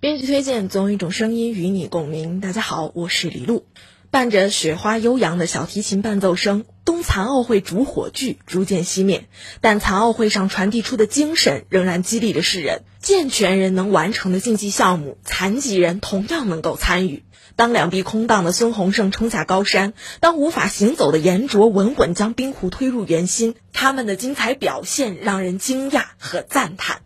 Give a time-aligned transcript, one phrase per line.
[0.00, 2.38] 编剧推荐，总有一种声音与你共鸣。
[2.38, 3.66] 大家好，我是李璐。
[4.12, 9.26] 伴着雪花悠扬的小提琴伴奏声，冬残奥会主火炬逐渐熄灭，
[9.60, 17.24] 但残奥会上传递出的精神仍然激励着世人：健全人能完成的竞技项目，残疾人同样能够参与。
[17.56, 27.00] 当两臂空荡的孙洪胜冲下高山，当无法行走的严卓稳稳将冰壶推入圆心，他们的精彩表现让人惊讶和赞叹。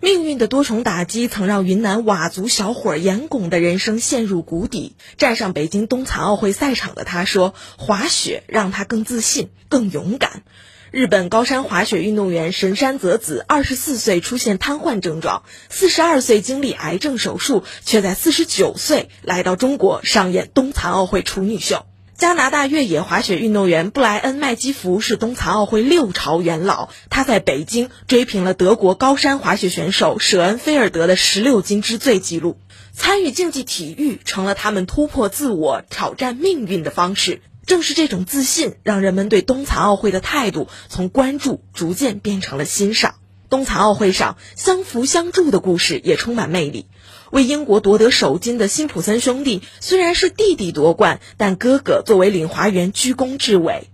[0.00, 4.96] 命运的多重打击曾让云南佤族小伙严拱的人生陷入谷底。
[5.18, 10.44] 站上北京冬残奥会赛场的他说：“滑雪让他更自信、更勇敢。”
[10.92, 21.86] 日本高山滑雪运动员神山泽子二十四岁出现瘫痪症状，四十二岁经历癌症手术，却在四十九岁来到中国上演冬残奥会处女秀。
[22.14, 32.58] 加拿大越野滑雪运动员布莱恩·麦基福是冬残奥会六朝元老，他在北京追平了德国高山滑雪选手舍恩菲尔德的十六金之最纪录。
[32.92, 37.40] 参与竞技体育成了他们突破自我、挑战命运的方式。
[37.66, 43.14] 正是这种自信，让人们对冬残奥会的态度从关注逐渐变成了欣赏。
[43.48, 46.86] 冬残奥会上相扶相助的故事也充满魅力。
[47.30, 53.88] 为英国夺得首金的辛普森兄弟虽然是弟弟夺冠，但哥哥作为领华员居功至伟。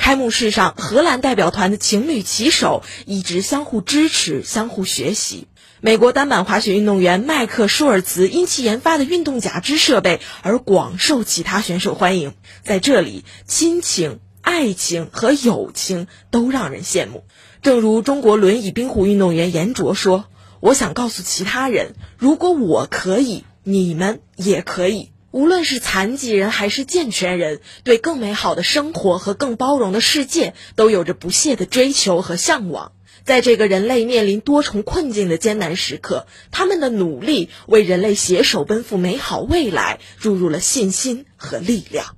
[0.00, 5.46] 开幕式上，荷兰代表团的情侣骑手一直相互支持、相互学习。
[5.82, 12.32] 美国单板滑雪运动员麦克舒尔茨因其研发的运动假肢设备而广受其他选手欢迎。
[12.62, 17.24] 在这里，亲情、爱情和友情都让人羡慕。
[17.60, 20.24] 正如中国轮椅冰壶运动员严卓说
[20.60, 25.10] ：“我想告诉其他人，如果我可以，你们也可以。
[25.30, 32.92] 无论是残疾人还是健全人，对更美好的生活和更包容的世界，都有着不懈的追求和向往。
[33.22, 42.16] 在这个人类面临多重困境的艰难时刻，他们的努力为人类携手奔赴美好未来注入了信心和力量。”